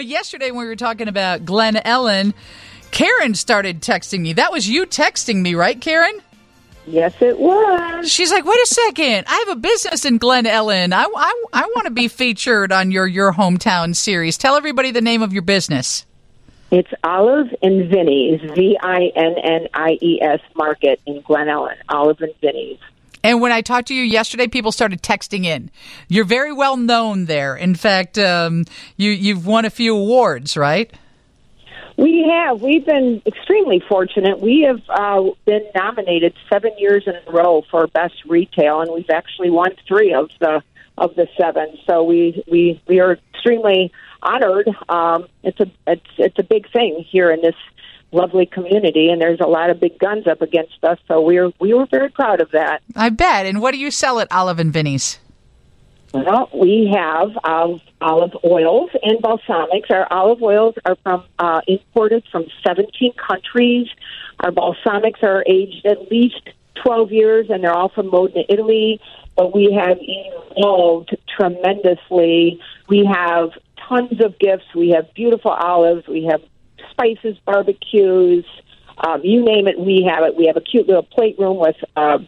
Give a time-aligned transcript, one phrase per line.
[0.00, 2.32] But yesterday, when we were talking about Glen Ellyn,
[2.90, 4.32] Karen started texting me.
[4.32, 6.22] That was you texting me, right, Karen?
[6.86, 8.10] Yes, it was.
[8.10, 9.26] She's like, wait a second.
[9.28, 10.94] I have a business in Glen Ellyn.
[10.94, 14.38] I, I, I want to be featured on your Your Hometown series.
[14.38, 16.06] Tell everybody the name of your business.
[16.70, 21.76] It's Olive and Vinnie's, V I N N I E S Market in Glen Ellyn.
[21.90, 22.78] Olive and Vinnie's.
[23.22, 25.70] And when I talked to you yesterday, people started texting in.
[26.08, 27.54] You're very well known there.
[27.56, 28.64] In fact, um,
[28.96, 30.90] you you've won a few awards, right?
[31.96, 32.62] We have.
[32.62, 34.40] We've been extremely fortunate.
[34.40, 39.10] We have uh, been nominated seven years in a row for best retail, and we've
[39.10, 40.62] actually won three of the
[40.96, 41.76] of the seven.
[41.86, 44.68] So we we we are extremely honored.
[44.88, 47.56] Um, it's a it's it's a big thing here in this
[48.12, 50.98] lovely community, and there's a lot of big guns up against us.
[51.08, 52.82] So we're we were very proud of that.
[52.96, 53.46] I bet.
[53.46, 55.18] And what do you sell at Olive and Vinnie's?
[56.12, 59.90] Well, we have um, olive oils and balsamics.
[59.90, 63.86] Our olive oils are from uh, imported from 17 countries.
[64.40, 66.50] Our balsamics are aged at least
[66.82, 69.00] 12 years, and they're all from Modena, Italy.
[69.36, 72.60] But we have evolved tremendously.
[72.88, 73.50] We have
[73.88, 74.74] tons of gifts.
[74.74, 76.08] We have beautiful olives.
[76.08, 76.42] We have
[77.00, 78.44] spices, barbecues.
[78.98, 80.36] Um, you name it, we have it.
[80.36, 82.18] We have a cute little plate room with uh,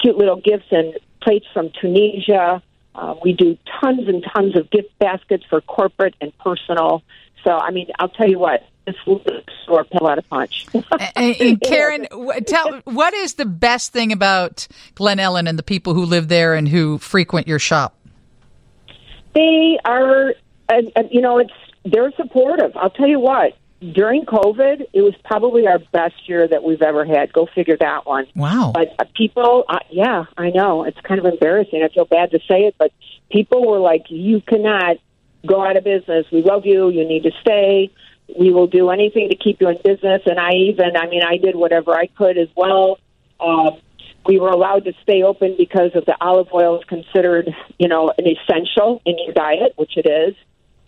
[0.00, 2.62] cute little gifts and plates from Tunisia.
[2.94, 7.02] Uh, we do tons and tons of gift baskets for corporate and personal.
[7.44, 8.96] So, I mean, I'll tell you what, this
[9.62, 10.66] store pill out of punch.
[11.14, 12.08] and, and Karen,
[12.46, 16.54] tell what is the best thing about Glen Ellyn and the people who live there
[16.54, 17.94] and who frequent your shop?
[19.34, 20.34] They are,
[20.68, 21.52] uh, you know, it's
[21.84, 22.76] they're supportive.
[22.76, 23.56] I'll tell you what.
[23.80, 27.32] During COVID, it was probably our best year that we've ever had.
[27.32, 28.26] Go figure that one.
[28.34, 28.72] Wow.
[28.74, 30.82] But uh, people, uh, yeah, I know.
[30.82, 31.82] It's kind of embarrassing.
[31.84, 32.92] I feel bad to say it, but
[33.30, 34.96] people were like, you cannot
[35.46, 36.26] go out of business.
[36.32, 36.88] We love you.
[36.90, 37.90] You need to stay.
[38.36, 40.22] We will do anything to keep you in business.
[40.26, 42.98] And I even, I mean, I did whatever I could as well.
[43.38, 43.80] Um,
[44.26, 47.48] we were allowed to stay open because of the olive oil is considered,
[47.78, 50.34] you know, an essential in your diet, which it is.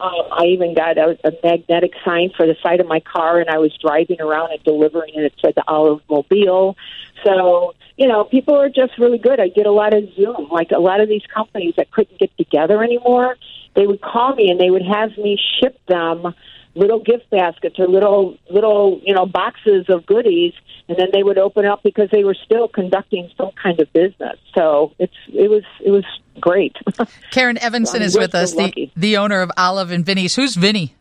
[0.01, 3.51] Um, I even got a, a magnetic sign for the side of my car, and
[3.51, 6.77] I was driving around and delivering, and it said the Olive Mobile.
[7.25, 9.41] So, you know, people are just really good.
[9.41, 10.49] I did a lot of Zoom.
[10.51, 13.37] Like a lot of these companies that couldn't get together anymore,
[13.75, 16.35] they would call me and they would have me ship them
[16.75, 20.53] little gift baskets or little little you know boxes of goodies
[20.89, 24.39] and then they would open up because they were still conducting some kind of business
[24.55, 26.05] so it's it was it was
[26.41, 26.77] great
[27.31, 30.37] karen evenson is with us the, the owner of olive and Vinnie's.
[30.37, 30.95] who's Vinny?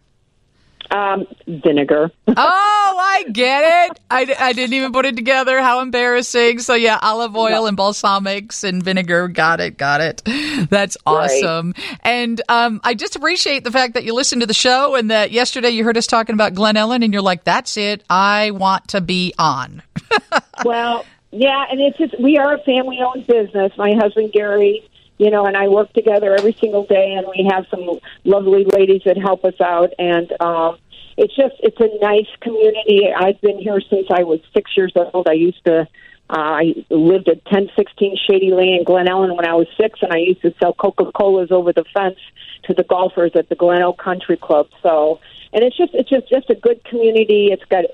[0.92, 2.12] um, vinegar.
[2.28, 2.79] oh,
[3.12, 4.00] I get it.
[4.12, 5.60] I, I didn't even put it together.
[5.62, 6.60] How embarrassing.
[6.60, 9.28] So, yeah, olive oil and balsamics and vinegar.
[9.28, 9.78] Got it.
[9.78, 10.22] Got it.
[10.70, 11.74] That's awesome.
[11.76, 12.00] Right.
[12.02, 15.32] And um, I just appreciate the fact that you listened to the show and that
[15.32, 18.04] yesterday you heard us talking about Glen Ellyn and you're like, that's it.
[18.10, 19.82] I want to be on.
[20.64, 23.72] well, yeah, and it's just, we are a family owned business.
[23.78, 24.88] My husband, Gary,
[25.18, 29.02] you know, and I work together every single day, and we have some lovely ladies
[29.06, 30.78] that help us out, and um,
[31.20, 33.12] it's just it's a nice community.
[33.16, 35.28] I've been here since I was six years old.
[35.28, 35.88] I used to.
[36.32, 40.14] Uh, I lived at 1016 Shady Lane in Glen Ellyn when I was six, and
[40.14, 42.20] I used to sell Coca Colas over the fence
[42.66, 44.68] to the golfers at the Glen Gleno Country Club.
[44.84, 45.20] So,
[45.52, 47.50] and it's just it's just just a good community.
[47.52, 47.86] It's got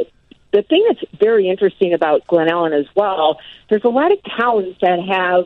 [0.52, 3.40] the thing that's very interesting about Glen Ellyn as well.
[3.70, 5.46] There's a lot of towns that have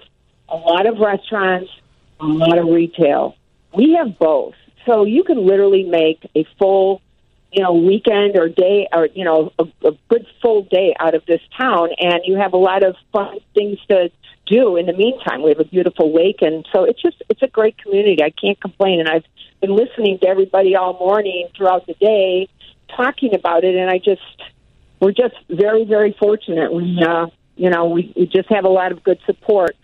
[0.50, 1.72] a lot of restaurants,
[2.20, 3.36] a lot of retail.
[3.74, 4.56] We have both.
[4.86, 7.02] So you can literally make a full,
[7.52, 11.26] you know, weekend or day or, you know, a, a good full day out of
[11.26, 14.12] this town and you have a lot of fun things to
[14.46, 15.42] do in the meantime.
[15.42, 18.24] We have a beautiful lake and so it's just it's a great community.
[18.24, 19.26] I can't complain and I've
[19.62, 22.48] been listening to everybody all morning throughout the day
[22.96, 24.22] talking about it and I just
[25.00, 26.72] we're just very, very fortunate.
[26.72, 27.28] We uh
[27.60, 29.76] you know, we, we just have a lot of good support.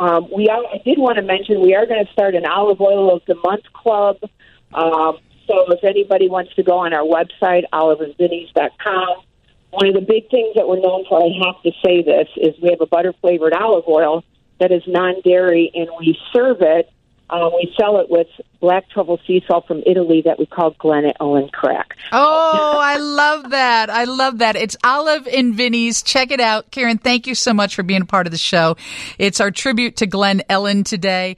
[0.00, 2.80] Um, we are, I did want to mention we are going to start an olive
[2.80, 4.16] oil of the month club.
[4.72, 5.18] Um,
[5.48, 9.22] so if anybody wants to go on our website, oliveandvinnies.com,
[9.70, 12.54] one of the big things that we're known for, I have to say this, is
[12.62, 14.24] we have a butter flavored olive oil
[14.60, 16.90] that is non dairy and we serve it
[17.30, 18.26] uh, we sell it with
[18.60, 21.96] black truffle sea salt from Italy that we call Glen Ellyn Crack.
[22.10, 23.90] Oh, I love that.
[23.90, 24.56] I love that.
[24.56, 26.02] It's Olive and Vinnie's.
[26.02, 26.70] Check it out.
[26.70, 28.76] Karen, thank you so much for being a part of the show.
[29.18, 31.36] It's our tribute to Glen Ellyn today.